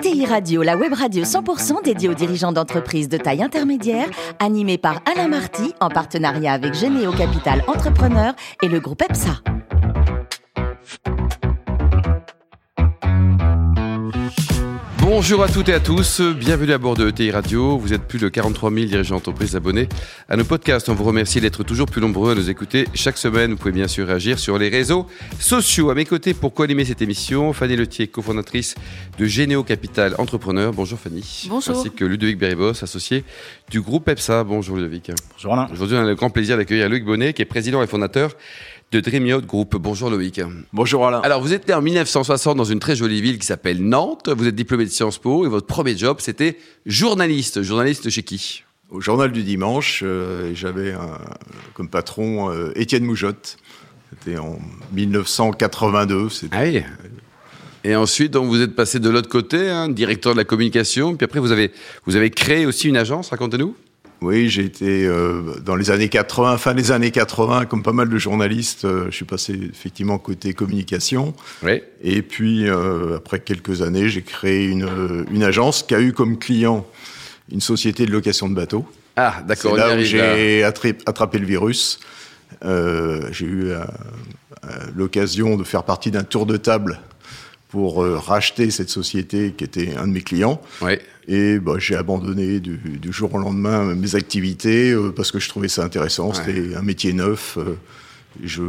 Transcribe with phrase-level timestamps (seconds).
[0.00, 5.02] ETI Radio, la web radio 100% dédiée aux dirigeants d'entreprises de taille intermédiaire, animée par
[5.04, 8.32] Alain Marty en partenariat avec Généo Capital Entrepreneur
[8.62, 9.59] et le groupe EPSA.
[15.20, 17.76] Bonjour à toutes et à tous, bienvenue à bord de ETI Radio.
[17.76, 19.86] Vous êtes plus de 43 000 dirigeants d'entreprise abonnés
[20.30, 20.88] à nos podcasts.
[20.88, 23.50] On vous remercie d'être toujours plus nombreux à nous écouter chaque semaine.
[23.50, 25.06] Vous pouvez bien sûr réagir sur les réseaux
[25.38, 25.90] sociaux.
[25.90, 28.76] À mes côtés, pour co-animer cette émission, Fanny Letier, cofondatrice
[29.18, 30.72] de Généo Capital Entrepreneur.
[30.72, 31.48] Bonjour Fanny.
[31.50, 31.76] Bonjour.
[31.76, 33.22] Ainsi que Ludovic Beribos, associé
[33.70, 34.42] du groupe EPSA.
[34.44, 35.10] Bonjour Ludovic.
[35.34, 35.68] Bonjour Alain.
[35.70, 38.30] Aujourd'hui, on a le grand plaisir d'accueillir Luc Bonnet, qui est président et fondateur
[38.92, 39.76] de Dream Yacht Group.
[39.76, 40.40] Bonjour Loïc.
[40.72, 41.20] Bonjour Alain.
[41.20, 44.28] Alors, vous êtes né en 1960 dans une très jolie ville qui s'appelle Nantes.
[44.28, 47.62] Vous êtes diplômé de Sciences Po et votre premier job, c'était journaliste.
[47.62, 48.64] Journaliste chez qui?
[48.90, 50.92] Au Journal du Dimanche, euh, j'avais
[51.74, 53.58] comme patron euh, Étienne Moujotte.
[54.10, 54.58] C'était en
[54.92, 56.28] 1982.
[56.28, 56.82] c'était- Ah oui.
[57.84, 61.14] Et ensuite, donc, vous êtes passé de l'autre côté, hein, directeur de la communication.
[61.16, 61.70] Puis après, vous avez,
[62.06, 63.76] vous avez créé aussi une agence, racontez-nous.
[64.22, 68.08] Oui, j'ai été euh, dans les années 80, fin des années 80, comme pas mal
[68.08, 71.34] de journalistes, euh, je suis passé effectivement côté communication.
[71.62, 71.82] Oui.
[72.02, 76.12] Et puis, euh, après quelques années, j'ai créé une, euh, une agence qui a eu
[76.12, 76.86] comme client
[77.50, 78.86] une société de location de bateaux.
[79.16, 81.98] Ah, C'est d'accord, y là où j'ai attrapé le virus.
[82.64, 83.84] Euh, j'ai eu euh,
[84.94, 87.00] l'occasion de faire partie d'un tour de table
[87.70, 90.60] pour euh, racheter cette société qui était un de mes clients.
[90.82, 91.00] Ouais.
[91.28, 95.48] Et bah, j'ai abandonné du, du jour au lendemain mes activités euh, parce que je
[95.48, 96.32] trouvais ça intéressant.
[96.34, 97.56] C'était un métier neuf.
[97.58, 97.76] euh,
[98.42, 98.62] je,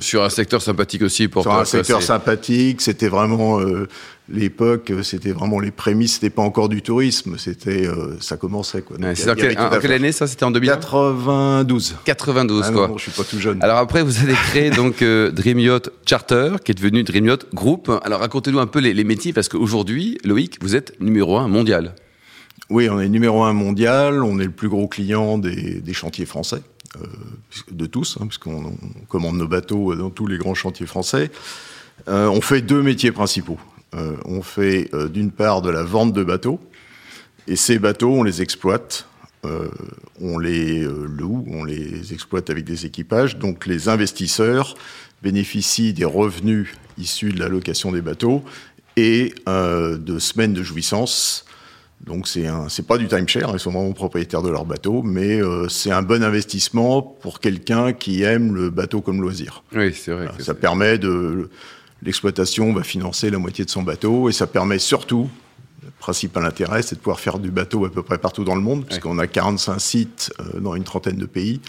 [0.00, 3.86] Sur un secteur sympathique aussi pour sur toi, un secteur sympathique, c'était vraiment euh,
[4.28, 8.82] l'époque, euh, c'était vraiment les prémices, c'était pas encore du tourisme, c'était euh, ça commençait
[8.82, 8.96] quoi.
[8.96, 11.96] Donc, Ouais, y a- y tout en quelle année ça C'était en 2000 92.
[12.04, 12.88] 92, Ah quoi.
[12.88, 13.62] non, je suis pas tout jeune.
[13.62, 17.46] Alors après, vous avez créé donc euh, Dream Yacht Charter, qui est devenu Dream Yacht
[17.54, 17.90] Group.
[18.04, 21.94] Alors racontez-nous un peu les, les métiers, parce qu'aujourd'hui, Loïc, vous êtes numéro un mondial.
[22.68, 26.26] Oui, on est numéro un mondial, on est le plus gros client des, des chantiers
[26.26, 26.62] français,
[27.00, 27.04] euh,
[27.70, 31.30] de tous, hein, puisqu'on on commande nos bateaux dans tous les grands chantiers français.
[32.08, 33.58] On fait deux métiers principaux.
[33.96, 36.60] Euh, on fait euh, d'une part de la vente de bateaux,
[37.48, 39.06] et ces bateaux, on les exploite,
[39.44, 39.68] euh,
[40.20, 43.38] on les loue, on les exploite avec des équipages.
[43.38, 44.74] Donc les investisseurs
[45.22, 48.42] bénéficient des revenus issus de la location des bateaux
[48.96, 51.46] et de semaines de jouissance.
[52.04, 55.42] Donc c'est un, c'est pas du timeshare, ils sont vraiment propriétaires de leur bateau, mais
[55.42, 59.64] euh, c'est un bon investissement pour quelqu'un qui aime le bateau comme loisir.
[59.74, 60.28] Oui, c'est vrai.
[60.36, 61.48] que Ça permet de
[62.02, 65.28] l'exploitation va financer la moitié de son bateau et ça permet surtout
[65.84, 68.60] le principal intérêt, c'est de pouvoir faire du bateau à peu près partout dans le
[68.60, 71.60] monde, puisqu'on a 45 sites euh, dans une trentaine de pays,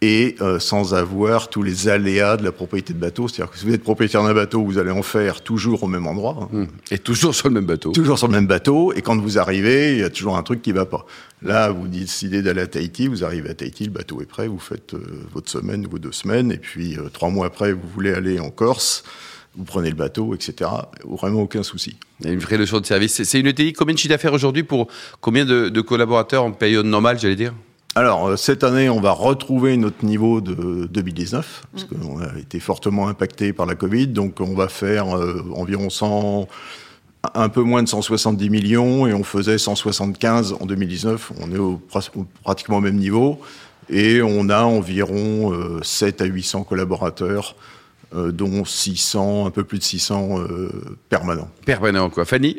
[0.00, 3.26] et euh, sans avoir tous les aléas de la propriété de bateau.
[3.26, 6.06] C'est-à-dire que si vous êtes propriétaire d'un bateau, vous allez en faire toujours au même
[6.06, 6.36] endroit.
[6.40, 6.48] hein.
[6.52, 6.68] Hum.
[6.92, 7.90] Et toujours sur le même bateau.
[7.90, 10.62] Toujours sur le même bateau, et quand vous arrivez, il y a toujours un truc
[10.62, 11.04] qui va pas.
[11.42, 14.60] Là, vous décidez d'aller à Tahiti, vous arrivez à Tahiti, le bateau est prêt, vous
[14.60, 15.00] faites euh,
[15.32, 18.50] votre semaine, vos deux semaines, et puis euh, trois mois après, vous voulez aller en
[18.50, 19.02] Corse,
[19.58, 20.70] vous prenez le bateau, etc.
[21.04, 21.96] Vraiment aucun souci.
[22.24, 23.22] Une vraie leçon de service.
[23.22, 23.72] C'est- une ETI.
[23.72, 24.86] Combien de chiffre d'affaires aujourd'hui pour
[25.20, 27.52] combien de, de collaborateurs en période normale, j'allais dire?
[27.94, 32.60] Alors, euh, cette année, on va retrouver notre niveau de 2019, parce qu'on a été
[32.60, 36.46] fortement impacté par la Covid, donc on va faire euh, environ 100,
[37.34, 41.32] un peu moins de 170 millions, et on faisait 175 en 2019.
[41.40, 41.80] On est au,
[42.44, 43.40] pratiquement au même niveau,
[43.90, 47.56] et on a environ euh, 7 à 800 collaborateurs,
[48.12, 50.70] dont 600, un peu plus de 600 euh,
[51.08, 51.50] permanents.
[51.64, 52.24] Permanent, quoi.
[52.24, 52.56] Fanny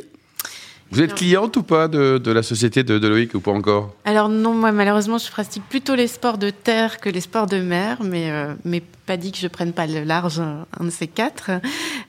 [0.91, 3.93] vous êtes cliente ou pas de, de la société de, de Loïc ou pas encore?
[4.05, 7.57] Alors non, moi malheureusement, je pratique plutôt les sports de terre que les sports de
[7.57, 10.39] mer, mais euh, mais pas dit que je prenne pas le large,
[10.79, 11.49] un de ces quatre.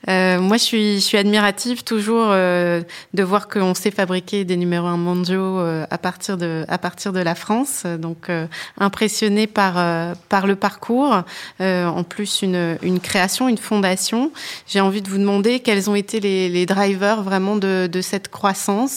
[0.07, 2.83] Euh, moi, je suis je suis admirative toujours euh,
[3.19, 7.09] de voir qu'on sait fabriquer des numéros un mondiaux euh, à partir de à partir
[7.11, 7.73] de la France.
[8.05, 8.45] Donc euh,
[8.77, 11.13] impressionnée par euh, par le parcours,
[11.59, 14.21] Euh, en plus une une création, une fondation.
[14.71, 18.27] J'ai envie de vous demander quels ont été les, les drivers vraiment de, de cette
[18.37, 18.95] croissance.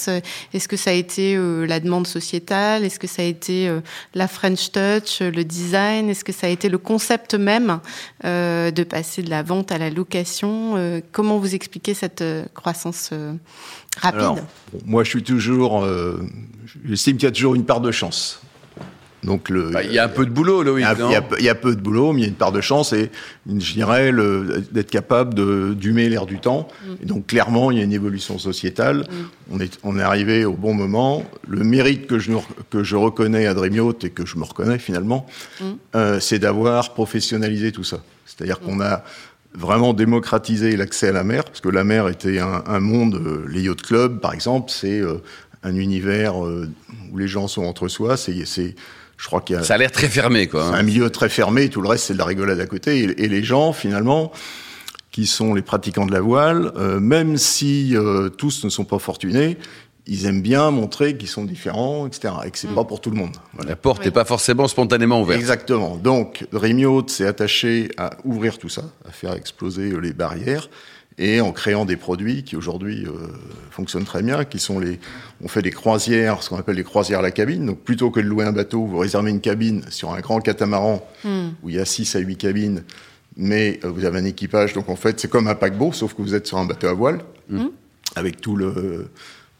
[0.54, 1.24] Est-ce que ça a été
[1.72, 2.84] la demande sociétale?
[2.84, 3.56] Est-ce que ça a été
[4.20, 6.02] la French Touch, le design?
[6.10, 7.70] Est-ce que ça a été le concept même?
[8.24, 12.44] Euh, de passer de la vente à la location Euh, Comment vous expliquez cette euh,
[12.54, 13.10] croissance
[14.00, 14.42] rapide
[14.84, 15.86] moi, je suis toujours.
[16.84, 18.40] J'estime qu'il y a toujours une part de chance.
[19.24, 21.08] Donc le, Bah, Il y a un peu de boulot, il Loïc, y, a, non
[21.08, 22.34] il y a peu- il y a peu de boulot, mais il y a une
[22.34, 23.10] part de chance et
[23.48, 24.12] je dirais
[24.70, 26.68] d'être capable de d'humer l'air du temps.
[27.02, 29.06] Et donc clairement, il y a une évolution sociétale.
[29.50, 31.24] On est on est arrivé au bon moment.
[31.48, 32.32] Le mérite que je
[32.70, 35.26] que je reconnais à Dream Yacht et que je me reconnais finalement,
[35.94, 37.98] euh, c'est d'avoir professionnalisé tout ça.
[38.26, 39.04] C'est-à-dire qu'on a
[39.56, 43.62] vraiment démocratiser l'accès à la mer, parce que la mer était un, monde, euh, les
[43.62, 45.18] yacht clubs par exemple, c'est euh,
[45.62, 46.68] un univers euh,
[47.12, 48.74] où les gens sont entre soi, c'est,
[49.16, 49.62] je crois qu'il y a...
[49.62, 50.64] Ça a l'air très fermé, quoi.
[50.64, 50.74] Hein.
[50.74, 53.44] un milieu très fermé, tout le reste c'est de la rigolade à côté, et, les
[53.44, 54.32] gens, finalement,
[55.10, 57.94] qui sont les pratiquants de la voile, même si
[58.36, 59.58] tous ne sont pas fortunés,
[60.06, 62.34] ils aiment bien montrer qu'ils sont différents, etc.
[62.44, 62.74] Et que c'est mm.
[62.74, 63.36] pas pour tout le monde.
[63.66, 65.40] La porte n'est pas forcément spontanément ouverte.
[65.40, 65.96] Exactement.
[65.96, 70.68] Donc, Rémiot s'est attaché à ouvrir tout ça, à faire exploser euh, les barrières,
[71.18, 73.28] et en créant des produits qui aujourd'hui euh,
[73.70, 74.98] fonctionnent très bien, qui sont les,
[75.42, 77.66] on fait des croisières, ce qu'on appelle les croisières à la cabine.
[77.66, 81.06] Donc, plutôt que de louer un bateau, vous réservez une cabine sur un grand catamaran
[81.24, 81.48] mm.
[81.62, 82.82] où il y a 6 à 8 cabines,
[83.36, 84.72] mais euh, vous avez un équipage.
[84.72, 86.94] Donc, en fait, c'est comme un paquebot, sauf que vous êtes sur un bateau à
[86.94, 87.66] voile, mm.
[88.16, 89.08] avec tout le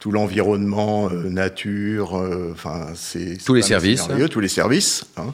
[0.04, 5.06] tout l'environnement, euh, nature, euh, enfin c'est tous les services, tous les services.
[5.16, 5.32] Hein.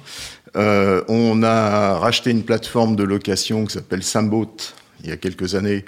[0.55, 4.55] Euh, on a racheté une plateforme de location qui s'appelle Samboat
[5.03, 5.85] il y a quelques années,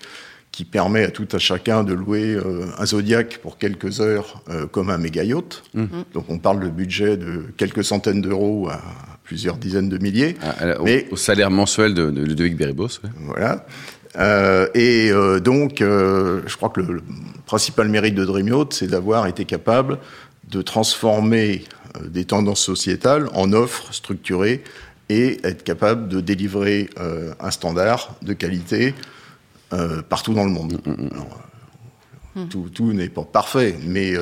[0.51, 2.37] qui permet à tout à chacun de louer
[2.77, 5.63] un Zodiac pour quelques heures comme un méga yacht.
[5.73, 5.87] Mmh.
[6.13, 8.83] Donc on parle de budget de quelques centaines d'euros à
[9.25, 10.37] plusieurs dizaines de milliers.
[10.43, 10.55] Ah,
[10.85, 13.01] mais, au, salaire mensuel de, de Ludovic Beribos.
[13.17, 13.65] Voilà.
[14.19, 17.03] Euh, et euh, donc, euh, je crois que le,
[17.47, 19.99] principal mérite de Dreamyacht, c'est d'avoir été capable
[20.51, 21.65] de transformer
[22.03, 24.63] des tendances sociétales en offres structurées
[25.13, 26.89] et être capable de délivrer
[27.41, 28.95] un standard de qualité
[30.09, 30.81] partout dans le monde.
[30.85, 32.49] Mm, mm, mm.
[32.49, 34.15] tout, tout n'est pas parfait, mais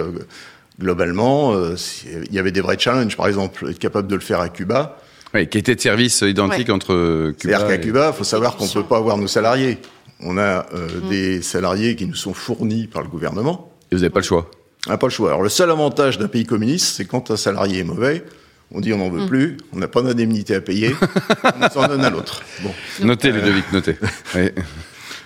[0.78, 3.16] globalement, il y avait des vrais challenges.
[3.16, 4.98] Par exemple, être capable de le faire à Cuba,
[5.34, 7.58] oui, qui était de service identique entre Cuba.
[7.58, 9.78] C'est-à-dire qu'à Cuba, il faut savoir qu'on ne peut pas avoir nos salariés.
[10.20, 13.72] On a euh, des salariés qui nous sont fournis par le gouvernement.
[13.90, 14.50] Et vous n'avez pas le choix
[14.87, 15.31] On n'a pas le choix.
[15.31, 18.25] Alors le seul avantage d'un pays communiste, c'est quand un salarié est mauvais,
[18.72, 19.28] on dit on n'en veut mm.
[19.28, 20.94] plus, on n'a pas d'indemnité à payer,
[21.62, 22.43] on s'en donne à l'autre.
[22.62, 22.72] Bon.
[23.02, 23.96] Notez, Ludovic, notez.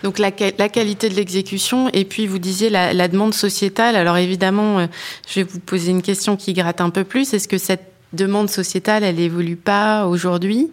[0.02, 3.96] Donc la, la, qualité de l'exécution et puis vous disiez la, la, demande sociétale.
[3.96, 4.86] Alors évidemment, euh,
[5.26, 7.32] je vais vous poser une question qui gratte un peu plus.
[7.32, 10.70] Est-ce que cette demande sociétale, elle évolue pas aujourd'hui.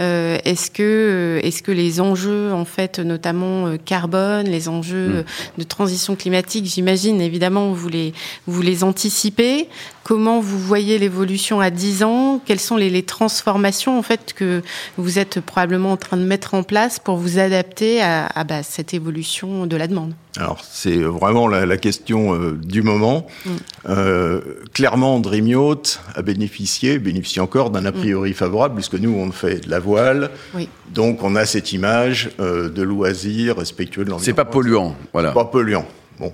[0.00, 5.08] Euh, est-ce que euh, est-ce que les enjeux en fait, notamment euh, carbone, les enjeux
[5.08, 5.24] mm.
[5.58, 8.12] de transition climatique, j'imagine évidemment vous les
[8.46, 9.68] vous les anticipez.
[10.04, 12.40] Comment vous voyez l'évolution à 10 ans?
[12.44, 14.60] Quelles sont les, les, transformations en fait que
[14.96, 18.64] vous êtes probablement en train de mettre en place pour vous adapter à, à bah,
[18.64, 20.14] cette évolution de la demande?
[20.38, 23.26] Alors, c'est vraiment la, la question euh, du moment.
[23.44, 23.50] Mm.
[23.90, 24.40] Euh,
[24.72, 27.94] clairement, Dream Yacht a bénéficié, bénéficie encore d'un a mm.
[27.94, 30.30] priori favorable, puisque nous, on fait de la voile.
[30.54, 30.70] Oui.
[30.94, 34.24] Donc, on a cette image euh, de loisir respectueux de l'environnement.
[34.24, 35.32] C'est pas polluant, voilà.
[35.32, 35.86] Pas polluant.
[36.18, 36.32] Bon.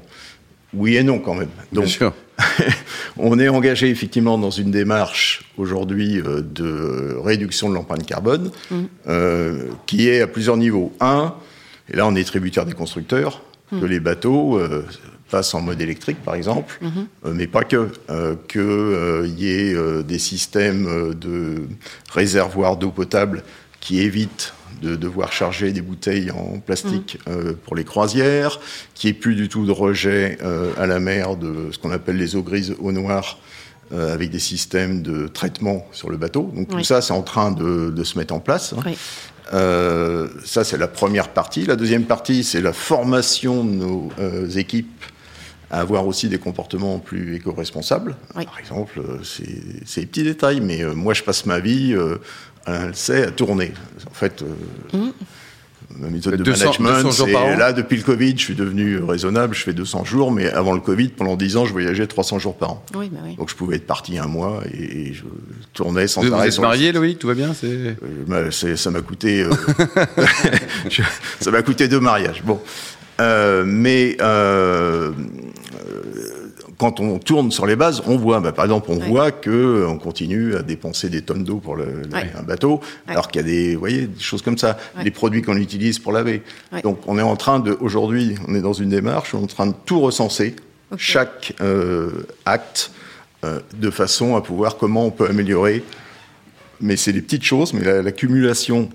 [0.74, 1.48] Oui et non, quand même.
[1.72, 2.12] Donc, Bien sûr.
[3.16, 8.76] on est engagé effectivement dans une démarche aujourd'hui euh, de réduction de l'empreinte carbone, mm.
[9.08, 10.92] euh, qui est à plusieurs niveaux.
[11.00, 11.34] Un,
[11.92, 14.84] et là, on est tributaire des constructeurs que les bateaux euh,
[15.30, 17.06] passent en mode électrique, par exemple, mhm.
[17.26, 17.90] euh, mais pas que.
[18.10, 21.62] Euh, Qu'il y ait des systèmes de
[22.10, 23.42] réservoirs d'eau potable
[23.80, 27.18] qui évitent de devoir charger des bouteilles en plastique
[27.64, 28.60] pour les croisières,
[28.94, 30.38] qui ait plus du tout de rejet
[30.78, 33.38] à la mer de ce qu'on appelle les eaux grises, eau noire,
[33.92, 36.52] avec des systèmes de traitement sur le bateau.
[36.54, 38.72] Donc tout ça, c'est en train de, de, se mettre en place.
[38.72, 38.82] Hein.
[38.86, 38.96] Oui.
[39.52, 41.64] Euh, ça, c'est la première partie.
[41.64, 45.04] La deuxième partie, c'est la formation de nos euh, équipes
[45.70, 48.16] à avoir aussi des comportements plus éco-responsables.
[48.32, 51.94] Par exemple, euh, c'est des petits détails, mais moi, je passe ma vie,
[52.66, 53.72] elle sait, à tourner.
[54.06, 54.42] En fait,
[54.92, 55.08] mmh
[55.96, 57.10] ma méthode de management.
[57.10, 60.72] c'est là, depuis le Covid, je suis devenu raisonnable, je fais 200 jours, mais avant
[60.72, 62.84] le Covid, pendant 10 ans, je voyageais 300 jours par an.
[62.94, 63.36] Oui, bah oui.
[63.36, 65.22] Donc je pouvais être parti un mois et, je
[65.72, 66.48] tournais sans vous, arrêt.
[66.48, 67.94] Vous êtes marié, Loïc Tout va bien euh,
[68.26, 69.50] bah, Ça m'a coûté, euh,
[71.40, 72.42] ça m'a coûté deux mariages.
[72.44, 72.60] Bon,
[73.20, 75.10] euh, mais euh,
[76.78, 79.88] quand on tourne sur les bases, on voit, bah, par exemple, on voit que euh,
[79.88, 83.46] on continue à dépenser des tonnes d'eau pour le, un bateau, alors qu'il y a
[83.46, 86.42] des, vous voyez, des choses comme ça, les produits qu'on utilise pour laver.
[86.84, 89.46] Donc, on est en train de, aujourd'hui, on est dans une démarche, on est en
[89.46, 90.54] train de tout recenser,
[90.96, 92.92] chaque euh, acte,
[93.44, 95.82] euh, de façon à pouvoir comment on peut améliorer.
[96.80, 98.88] Mais c'est des petites choses, mais l'accumulation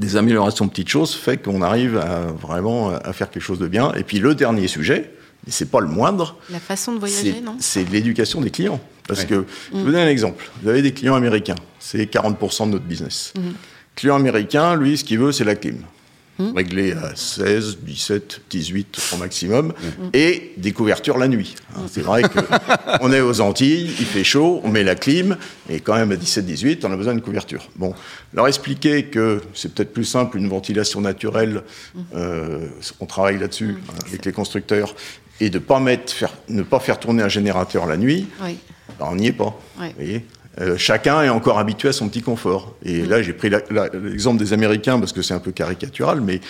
[0.00, 3.68] des améliorations de petites choses fait qu'on arrive à vraiment à faire quelque chose de
[3.68, 3.92] bien.
[3.92, 5.12] Et puis le dernier sujet,
[5.46, 6.36] et c'est pas le moindre.
[6.50, 8.80] La façon de voyager, non C'est l'éducation des clients.
[9.06, 10.50] Parce que, je vous donne un exemple.
[10.62, 13.34] Vous avez des clients américains, c'est 40% de notre business.
[13.36, 13.54] Mhm.
[13.94, 15.78] Client américain, lui, ce qu'il veut, c'est la clim.
[16.36, 16.52] Mmh.
[16.56, 20.08] réglé à 16, 17, 18 au maximum, mmh.
[20.14, 21.54] et des couvertures la nuit.
[21.76, 25.36] Hein, c'est vrai qu'on est aux Antilles, il fait chaud, on met la clim,
[25.70, 27.68] et quand même à 17, 18, on a besoin de couverture.
[27.76, 27.94] Bon,
[28.32, 31.62] leur expliquer que c'est peut-être plus simple une ventilation naturelle,
[31.94, 32.00] mmh.
[32.16, 32.66] euh,
[32.98, 34.96] on travaille là-dessus hein, avec les constructeurs,
[35.40, 39.14] et de pas mettre, faire, ne pas faire tourner un générateur la nuit, ben, on
[39.14, 39.56] n'y est pas.
[39.76, 40.26] Vous voyez?
[40.60, 42.76] Euh, chacun est encore habitué à son petit confort.
[42.84, 46.40] Et là, j'ai pris l'exemple des Américains parce que c'est un peu caricatural, mais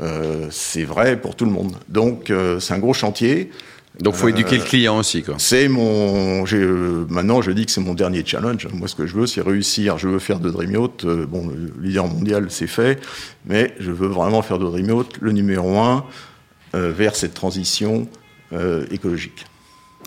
[0.00, 1.76] euh, c'est vrai pour tout le monde.
[1.88, 3.50] Donc, euh, c'est un gros chantier.
[3.98, 5.34] Donc, faut éduquer le client aussi, quoi.
[5.38, 6.44] C'est mon.
[7.08, 8.68] maintenant, je dis que c'est mon dernier challenge.
[8.72, 9.98] Moi, ce que je veux, c'est réussir.
[9.98, 11.04] Je veux faire de Dreamyacht.
[11.04, 13.00] bon, le leader mondial, c'est fait,
[13.46, 16.04] mais je veux vraiment faire de Dreamyacht le numéro un
[16.72, 18.06] vers cette transition
[18.90, 19.44] écologique.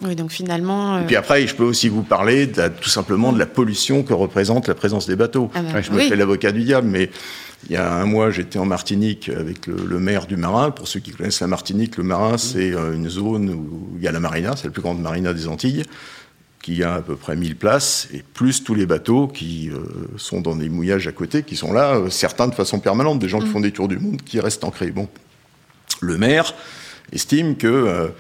[0.04, 1.00] Oui, donc finalement.
[1.00, 4.68] Et puis après, je peux aussi vous parler tout simplement de la pollution que représente
[4.68, 5.50] la présence des bateaux.
[5.56, 7.10] Ah bah je me fais l'avocat du diable, mais
[7.70, 10.72] il y a un mois, j'étais en Martinique avec le, maire du Marin.
[10.72, 14.08] Pour ceux qui connaissent la Martinique, le Marin, c'est euh, une zone où il y
[14.08, 15.84] a la marina, c'est la plus grande marina des Antilles,
[16.62, 19.80] qui a à peu près 1000 places, et plus tous les bateaux qui euh,
[20.18, 23.30] sont dans des mouillages à côté, qui sont là, euh, certains de façon permanente, des
[23.30, 23.52] gens qui mm.
[23.52, 24.92] font des tours du monde, qui restent ancrés.
[24.92, 25.08] Bon,
[26.02, 26.54] le maire
[27.14, 28.12] estime que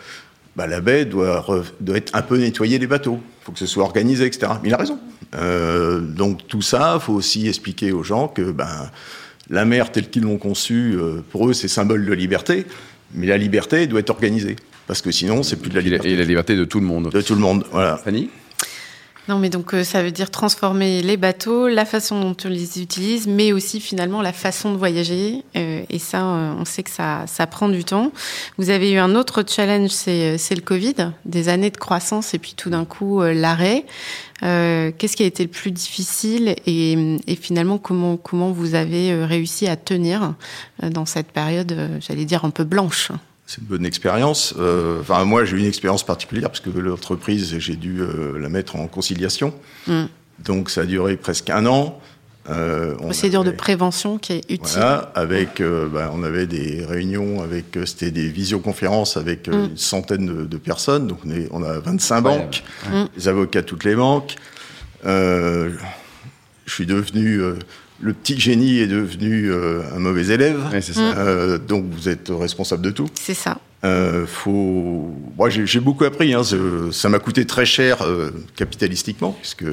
[0.55, 1.45] bah, la baie doit,
[1.79, 3.19] doit, être un peu nettoyée les bateaux.
[3.41, 4.53] Il faut que ce soit organisé, etc.
[4.61, 4.99] Mais il a raison.
[5.35, 8.89] Euh, donc tout ça, il faut aussi expliquer aux gens que ben,
[9.49, 12.65] la mer telle qu'ils l'ont conçue, euh, pour eux, c'est symbole de liberté.
[13.15, 14.55] Mais la liberté doit être organisée.
[14.85, 16.11] Parce que sinon, c'est plus de la liberté.
[16.11, 17.09] Et la liberté de tout le monde.
[17.09, 17.97] De tout le monde, voilà.
[17.97, 18.29] Fanny?
[19.29, 22.81] Non, mais donc euh, ça veut dire transformer les bateaux, la façon dont on les
[22.81, 25.43] utilise, mais aussi finalement la façon de voyager.
[25.55, 28.11] Euh, et ça, euh, on sait que ça, ça prend du temps.
[28.57, 32.53] Vous avez eu un autre challenge, c'est le Covid, des années de croissance et puis
[32.55, 33.85] tout d'un coup l'arrêt.
[34.41, 39.67] Qu'est-ce qui a été le plus difficile et, et, finalement comment, comment vous avez réussi
[39.67, 40.33] à tenir
[40.81, 43.11] dans cette période, j'allais dire, un peu blanche?
[43.45, 44.53] C'est une bonne expérience.
[44.57, 48.49] Euh, enfin, moi, j'ai eu une expérience particulière parce que l'entreprise, j'ai dû euh, la
[48.49, 49.53] mettre en conciliation.
[49.87, 50.03] Mm.
[50.39, 51.99] Donc, ça a duré presque un an.
[52.49, 54.67] Euh, Procédure de prévention qui est utile.
[54.73, 59.53] Voilà, avec, ben, on avait des réunions avec, c'était des visioconférences avec mm.
[59.53, 61.07] une centaine de, personnes.
[61.07, 63.03] Donc, on, est, on a 25 banques, mm.
[63.15, 64.35] des avocats de toutes les banques.
[65.03, 65.69] je
[66.67, 67.41] suis devenu
[68.03, 70.59] le petit génie est devenu euh, un mauvais élève.
[70.97, 73.09] Euh, donc vous êtes responsable de tout.
[73.19, 73.59] C'est ça.
[73.85, 75.15] Euh, faut...
[75.37, 76.33] Moi, j'ai beaucoup appris.
[76.33, 76.41] Hein.
[76.91, 78.05] Ça m'a coûté très cher
[78.55, 79.65] capitalistiquement, puisque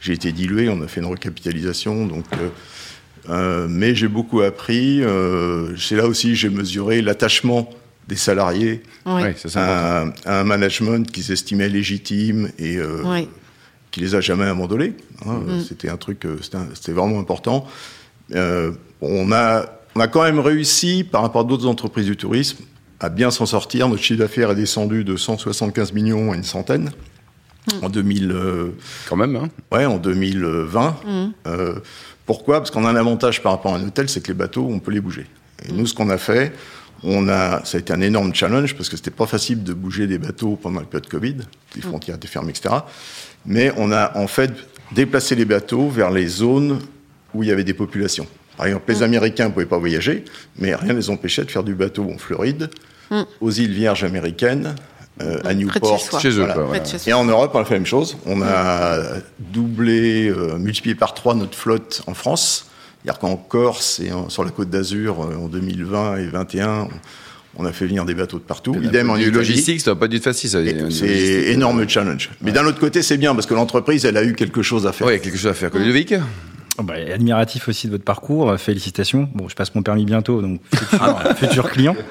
[0.00, 0.68] j'ai été dilué.
[0.68, 2.06] On a fait une recapitalisation.
[2.06, 2.24] Donc,
[3.68, 5.02] mais j'ai beaucoup appris.
[5.76, 7.70] C'est là aussi j'ai mesuré l'attachement
[8.08, 12.78] des salariés à, un management qui s'estimait légitime et
[13.96, 14.92] qui les a jamais abandonnés.
[15.24, 15.40] Hein.
[15.46, 15.60] Mm.
[15.66, 16.36] C'était un truc, euh,
[16.74, 17.66] c'était vraiment important.
[18.34, 22.58] Euh, on, a, on a quand même réussi, par rapport à d'autres entreprises du tourisme,
[23.00, 23.88] à bien s'en sortir.
[23.88, 26.92] Notre chiffre d'affaires est descendu de 175 millions à une centaine.
[27.72, 27.84] Mm.
[27.84, 28.68] En 2000, euh,
[29.08, 29.48] quand même, hein.
[29.72, 30.96] ouais, en 2020.
[31.06, 31.32] Mm.
[32.26, 32.58] pourquoi?
[32.58, 34.78] Parce qu'on a un avantage par rapport à un hôtel, c'est que les bateaux, on
[34.78, 35.24] peut les bouger.
[35.66, 36.52] Et nous, ce qu'on a fait,
[37.02, 40.06] on a, ça a été un énorme challenge parce que c'était pas facile de bouger
[40.06, 41.36] des bateaux pendant la période Covid,
[41.74, 42.74] les frontières étaient fermées, etc
[43.46, 44.52] mais on a en fait
[44.92, 46.80] déplacé les bateaux vers les zones
[47.34, 48.26] où il y avait des populations.
[48.56, 49.02] Par exemple, les mm.
[49.02, 50.24] Américains ne pouvaient pas voyager,
[50.58, 52.70] mais rien ne les empêchait de faire du bateau en Floride,
[53.10, 53.22] mm.
[53.40, 54.74] aux îles Vierges américaines,
[55.22, 56.20] euh, à Newport.
[56.20, 56.46] Chez, eux,
[57.06, 58.18] Et en Europe, on a fait la même chose.
[58.26, 58.98] On a
[59.38, 62.66] doublé, euh, multiplié par trois notre flotte en France.
[63.06, 66.88] C'est-à-dire qu'en Corse et sur la côte d'Azur, euh, en 2020 et 2021,
[67.56, 68.74] on a fait venir des bateaux de partout.
[68.82, 70.50] Idem en logistique, ça n'a pas dû être facile.
[70.90, 72.30] C'est énorme challenge.
[72.42, 74.92] Mais d'un autre côté, c'est bien parce que l'entreprise, elle a eu quelque chose à
[74.92, 75.06] faire.
[75.06, 75.70] Oui, quelque chose à faire.
[75.72, 76.22] Ludovic oh
[76.82, 79.28] bah, admiratif aussi de votre parcours, félicitations.
[79.34, 80.60] Bon, je passe mon permis bientôt, donc
[81.36, 81.96] futur, client.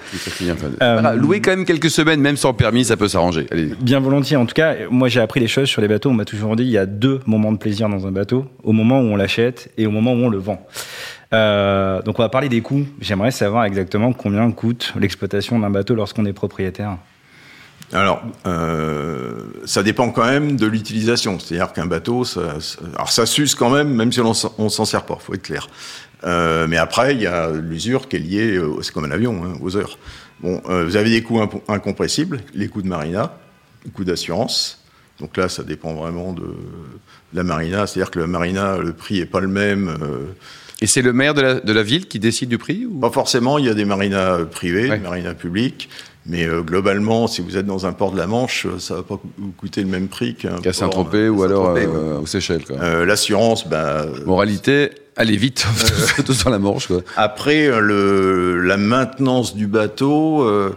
[0.82, 3.48] Euh, louer quand même quelques semaines, même sans permis, ça peut s'arranger.
[3.80, 4.38] Bien volontiers.
[4.38, 6.10] En tout cas, moi j'ai appris les choses sur les bateaux.
[6.10, 8.72] On m'a toujours dit il y a deux moments de plaisir dans un bateau au
[8.72, 10.66] moment où on l'achète et au moment où on le vend.
[11.34, 12.86] Euh, donc on va parler des coûts.
[13.00, 16.98] J'aimerais savoir exactement combien coûte l'exploitation d'un bateau lorsqu'on est propriétaire.
[17.94, 21.40] Alors, euh, ça dépend quand même de l'utilisation.
[21.40, 22.58] C'est-à-dire qu'un bateau, ça,
[22.96, 25.68] alors ça s'use quand même, même si on, on s'en sert pas, faut être clair.
[26.24, 29.58] Euh, mais après, il y a l'usure qui est liée, c'est comme un avion, hein,
[29.62, 29.98] aux heures.
[30.42, 33.38] Bon, vous avez des coûts incompressibles, les coûts de marina,
[33.86, 34.84] les coûts d'assurance.
[35.20, 36.56] Donc là, ça dépend vraiment de,
[37.34, 37.88] la marina.
[37.88, 39.96] C'est-à-dire que la marina, le prix est pas le même.
[40.82, 43.58] Et c'est le maire de la, de la, ville qui décide du prix Pas forcément,
[43.58, 45.90] il y a des marinas privés, des marinas publics.
[46.28, 49.04] Mais euh, globalement, si vous êtes dans un port de la Manche, euh, ça va
[49.04, 52.64] pas vous coûter le même prix qu'un qu'à Saint-Tropez ou alors euh, aux Seychelles.
[53.06, 54.90] L'assurance, bah, moralité.
[55.18, 55.66] Allez vite,
[56.26, 56.88] tous dans la Manche.
[56.88, 57.02] Quoi.
[57.16, 60.76] Après, le, la maintenance du bateau, euh,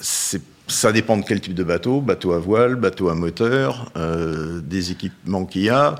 [0.00, 4.60] c'est ça dépend de quel type de bateau, bateau à voile, bateau à moteur, euh,
[4.62, 5.96] des équipements qu'il y a.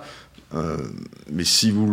[0.55, 0.77] Euh,
[1.33, 1.87] mais si vous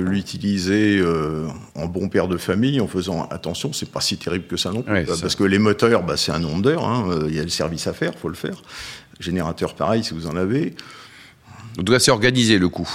[0.00, 1.46] l'utilisez euh,
[1.76, 4.82] en bon père de famille, en faisant attention, c'est pas si terrible que ça non
[4.82, 4.92] plus.
[4.92, 5.28] Ouais, parce ça.
[5.28, 6.84] que les moteurs, bah, c'est un nombre d'heures.
[6.84, 8.60] hein, Il y a le service à faire, faut le faire.
[9.20, 10.74] Générateur, pareil, si vous en avez.
[11.78, 12.88] En tout cas, c'est organisé le coup.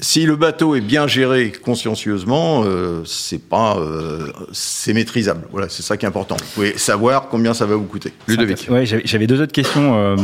[0.00, 5.46] Si le bateau est bien géré consciencieusement, euh, c'est pas, euh, c'est maîtrisable.
[5.52, 6.36] Voilà, c'est ça qui est important.
[6.40, 8.12] Vous pouvez savoir combien ça va vous coûter.
[8.26, 8.66] Ludovic.
[8.70, 10.16] Ouais, j'avais j'avais deux autres questions, euh,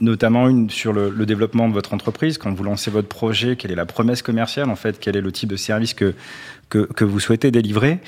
[0.00, 2.38] notamment une sur le, développement de votre entreprise.
[2.38, 4.98] Quand vous lancez votre projet, quelle est la promesse commerciale en fait?
[5.00, 6.14] Quel est le type de service que
[6.70, 7.98] que, vous souhaitez délivrer?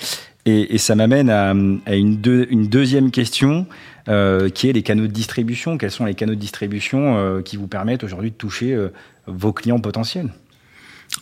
[0.47, 3.67] Et, ça m'amène à, une, deux- une deuxième question
[4.09, 5.79] euh, qui est les canaux de distribution.
[5.79, 8.89] Quels sont les canaux de distribution euh, qui vous permettent aujourd'hui de toucher euh,
[9.27, 10.31] vos clients potentiels?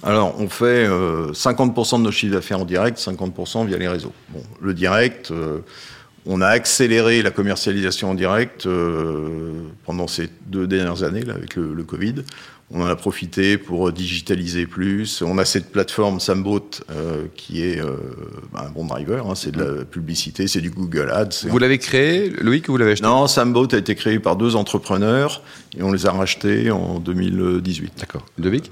[0.03, 4.13] Alors, on fait euh, 50% de nos chiffres d'affaires en direct, 50% via les réseaux.
[4.31, 5.33] Bon, le direct,
[6.27, 9.53] on a accéléré la commercialisation en direct euh,
[9.87, 12.17] pendant ces deux dernières années là, avec le, le Covid.
[12.73, 15.23] On en a profité pour digitaliser plus.
[15.23, 17.97] On a cette plateforme Sambot euh, qui est euh,
[18.53, 19.27] bah, un bon driver.
[19.29, 19.35] hein.
[19.35, 21.49] c'est de la publicité, c'est du Google Ads.
[21.49, 23.05] Vous l'avez créé, Loïc, ou vous l'avez acheté?
[23.05, 25.43] Non, Sambot a été créé par deux entrepreneurs
[25.77, 27.93] et on les a rachetés en 2018.
[27.99, 28.25] D'accord.
[28.39, 28.71] Ludovic?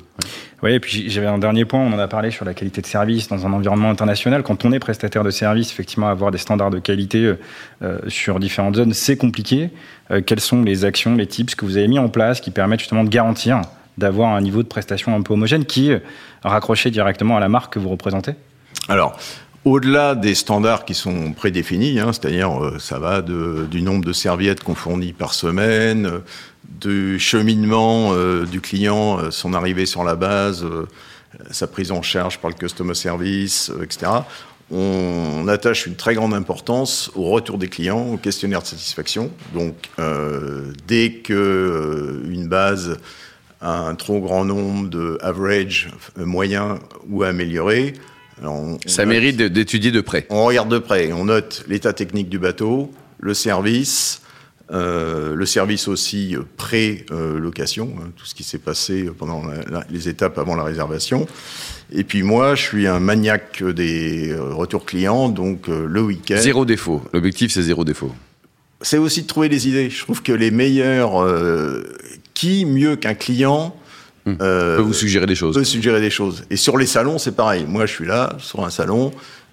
[0.62, 2.86] Oui, et puis j'avais un dernier point, on en a parlé sur la qualité de
[2.86, 4.42] service dans un environnement international.
[4.42, 7.38] Quand on est prestataire de service, effectivement, avoir des standards de qualité euh,
[7.82, 9.70] euh, sur différentes zones, c'est compliqué.
[10.10, 12.80] Euh, quelles sont les actions, les tips que vous avez mis en place qui permettent
[12.80, 13.62] justement de garantir
[13.98, 16.02] d'avoir un niveau de prestation un peu homogène qui est
[16.42, 18.32] raccroché directement à la marque que vous représentez?
[18.88, 19.16] Alors,
[19.64, 24.62] au-delà des standards qui sont prédéfinis, hein, c'est-à-dire euh, ça va du nombre de serviettes
[24.62, 26.18] qu'on fournit par semaine, euh,
[26.64, 30.64] du cheminement euh, du client, son arrivée sur la base,
[31.50, 34.12] sa prise en charge par le customer service, etc.
[34.70, 39.30] On, on attache une très grande importance au retour des clients, au questionnaire de satisfaction.
[39.54, 39.74] Donc,
[40.86, 42.98] dès que une base
[43.62, 47.94] a un trop grand nombre de average moyens ou améliorés,
[48.40, 50.26] alors on- on Ça mérite d'étudier de près.
[50.30, 52.90] on regarde de près, on note l'état technique du bateau,
[53.20, 54.22] le service,
[54.70, 59.86] euh, le service aussi euh, pré-location, hein, tout ce qui s'est passé pendant la- la-
[59.90, 61.26] les étapes avant la réservation.
[61.92, 66.36] Et puis moi, je suis un maniaque des euh, retours clients, donc euh, le week-end.
[66.38, 67.02] Zéro défaut.
[67.12, 68.12] L'objectif, c'est zéro défaut.
[68.82, 69.90] C'est aussi de trouver des idées.
[69.90, 71.82] Je trouve que les meilleurs, euh,
[72.34, 73.74] qui mieux qu'un client
[74.32, 74.36] Hmm.
[74.40, 75.54] euh, peut vous suggérer des choses.
[75.56, 76.44] peut suggérer des choses.
[76.50, 77.64] Et sur les salons, c'est pareil.
[77.66, 79.12] Moi, je suis là, sur un salon,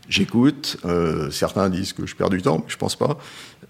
[0.09, 0.77] j'écoute.
[0.85, 3.17] euh, certains disent que je perds du temps, mais je pense pas.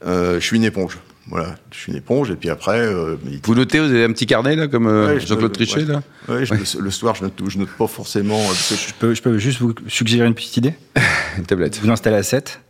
[0.05, 0.97] Euh, je suis une éponge.
[1.27, 2.29] Voilà, je suis une éponge.
[2.29, 5.19] Et puis après, euh, Vous notez, vous avez un petit carnet, là, comme euh, Ouais,
[5.19, 5.85] je Jean-Claude Trichet, ouais.
[5.85, 7.49] là ouais, je- le soir, je note, tout.
[7.49, 8.39] je note pas forcément.
[8.53, 10.73] je- peux, je peux juste vous suggérer une petite idée
[11.37, 11.79] Une tablette.
[11.81, 12.61] Vous installez à 7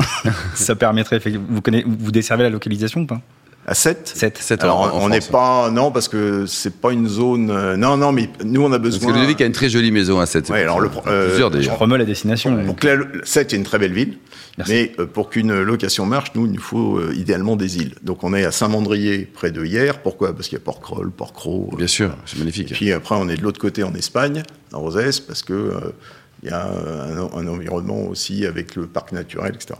[0.54, 3.20] ça permettrait, effectivement- vous, connaissez, vous desservez la localisation ou pas?
[3.68, 4.38] À 7 7.
[4.38, 5.70] 7 Alors, en, en on n'est pas.
[5.70, 7.50] Non, parce que c'est pas une zone.
[7.50, 9.12] euh, non, non, mais nous, on a Parce que besoin.
[9.14, 10.48] Ludovic a une très jolie maison à 7.
[10.48, 11.78] Ouais, alors le- euh, Plusieurs, Je d'ailleurs.
[11.78, 12.50] remets la destination.
[12.64, 14.16] Donc là, le- Sète est une très belle ville,
[14.56, 14.72] Merci.
[14.72, 17.94] mais euh, pour qu'une location marche, nous, il nous faut euh, idéalement des îles.
[18.02, 20.00] Donc on est à Saint-Mandrier, près de Hier.
[20.00, 20.34] Pourquoi?
[20.34, 21.70] Parce qu'il y a Port-Croll, Port-Cros.
[21.72, 22.72] euh, Bien sûr, c'est Et magnifique.
[22.72, 25.80] puis après, on est de l'autre côté en Espagne, à Rosès, parce que euh,
[26.42, 29.74] il y a un, un environnement aussi avec le parc naturel, etc.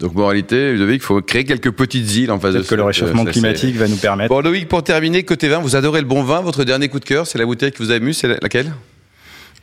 [0.00, 3.22] Donc, moralité, Ludovic, il faut créer quelques petites îles en face de que le réchauffement
[3.22, 4.30] euh, ça, climatique va nous permettre.
[4.34, 6.40] Bon, Loïc, pour terminer, côté vin, vous adorez le bon vin.
[6.40, 8.72] Votre dernier coup de cœur, c'est la bouteille que vous avez mue, c'est la- laquelle?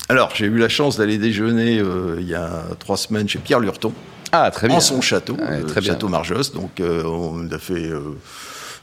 [0.10, 3.60] Alors, j'ai eu la chance d'aller déjeuner euh, il y a trois semaines chez Pierre
[3.60, 3.92] Lurton,
[4.32, 4.78] Ah, très bien.
[4.78, 5.94] en son château, le très bien.
[5.94, 6.52] château Marjos.
[6.54, 7.90] Donc, euh, on a fait.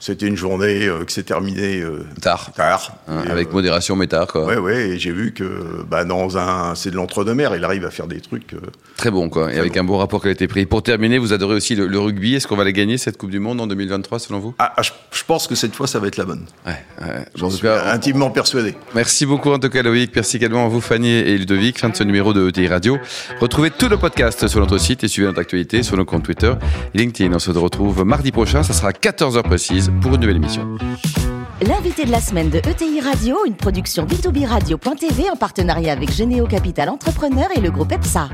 [0.06, 2.52] C'était une journée euh, qui s'est terminée euh, Tard.
[2.52, 2.92] tard.
[3.08, 4.44] Hein, Et, avec euh, modération, mais tard, quoi.
[4.44, 7.90] Ouais, ouais, et j'ai vu que bah, dans un, c'est de l'entre-deux-mer, il arrive à
[7.90, 8.52] faire des trucs.
[8.52, 8.58] euh,
[8.98, 9.50] Très bon, quoi.
[9.50, 9.80] Et avec bon.
[9.80, 10.66] un bon rapport qualité-prix.
[10.66, 12.34] Pour terminer, vous adorez aussi le, le rugby.
[12.34, 14.54] Est-ce qu'on va la gagner, cette Coupe du Monde, en 2023, selon vous?
[14.58, 16.44] Ah, ah, je, je pense que cette fois, ça va être la bonne.
[16.66, 16.72] Ouais.
[17.00, 17.24] ouais.
[17.34, 18.74] J'en En tout suis cas, intimement persuadé.
[18.94, 21.78] Merci beaucoup en tout cas Loïc, merci également à vous Fanny et Ludovic.
[21.78, 22.98] Fin de ce numéro de ETI Radio.
[23.40, 26.52] Retrouvez tous nos podcasts sur notre site et suivez notre actualité sur nos comptes Twitter
[26.92, 27.32] LinkedIn.
[27.34, 30.76] On se retrouve mardi prochain, ça sera à 14h précise pour une nouvelle émission.
[31.66, 36.46] L'invité de la semaine de ETI Radio, une production B2B Radio.tv en partenariat avec Généo
[36.46, 38.28] Capital Entrepreneur et le groupe EPSA.